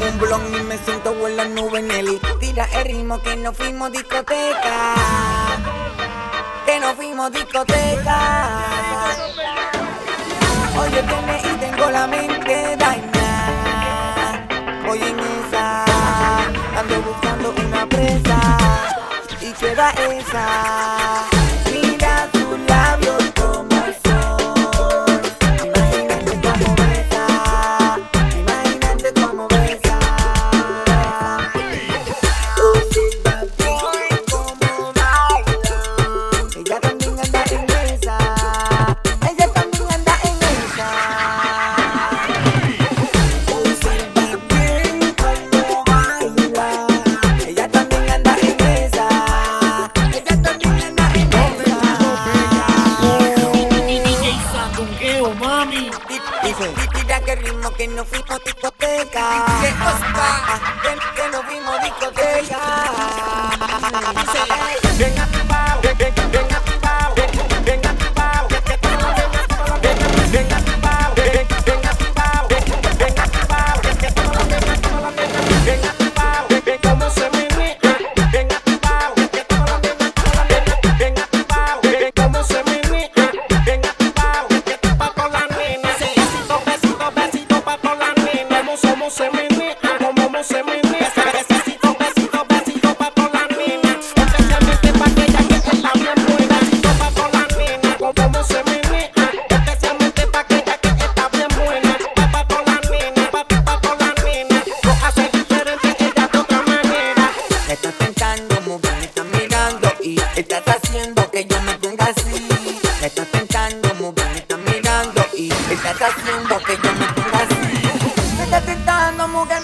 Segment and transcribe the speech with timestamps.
[0.00, 2.20] Un blon y me siento en la nube Nelly.
[2.38, 4.94] Tira el ritmo que no fuimos discoteca.
[6.64, 8.64] Que no fuimos discoteca.
[10.78, 14.46] Oye, viene y tengo la mente dañada.
[14.86, 15.84] Voy en esa,
[16.78, 18.38] ando buscando una presa.
[19.40, 21.37] Y queda esa.
[55.48, 55.90] Mami.
[56.94, 59.24] Tira que ritmo que no fuimos discoteca.
[59.84, 62.58] Cosa, que, que no fuimos discoteca.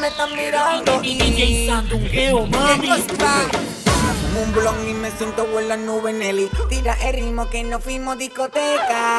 [0.00, 2.88] Me estás mirando y DJ Sandungueo, mami.
[2.88, 6.50] Fumo un blon y me siento en la nube Nelly.
[6.68, 9.18] Tira el ritmo que no fuimos discoteca.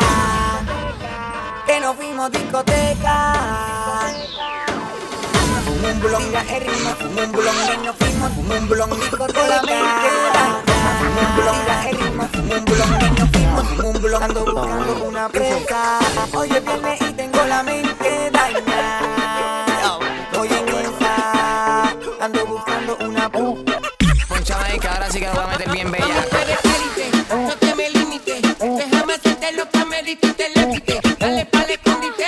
[1.65, 4.11] Que no fuimos discoteca.
[5.83, 9.53] Un blon, tira el ritmo, un blon que no fuimos, un blon discoteca.
[11.21, 15.29] Un blon, tira el ritmo, un blon que no fuimos, un blon ando buscando una
[15.29, 15.99] presa.
[16.33, 19.74] Oye, viene y tengo la mente dañada.
[22.65, 23.81] Buscando una presa.
[24.27, 26.25] Ponchame ahí que ahora sí que lo voy a meter bien bella.
[26.29, 28.41] Tú eres élite, no te me limites.
[28.59, 31.01] Déjame hacerte lo que amerite y te le quite.
[31.19, 32.25] Dale pa'l escondite,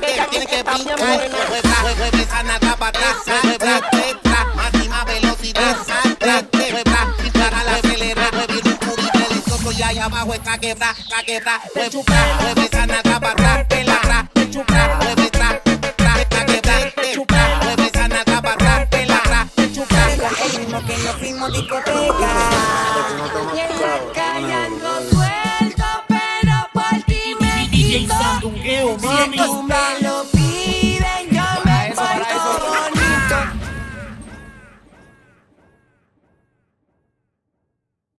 [0.00, 1.30] que tiene que mueve,
[1.82, 3.16] mueve esa nalga para atrás,
[3.60, 6.82] la teta, máxima velocidad, saltate,
[7.24, 11.60] y para la acelera, mueve un curi delicioso y ahí abajo está quebra, está quebra,
[11.74, 13.63] mueve esa nalga para atrás,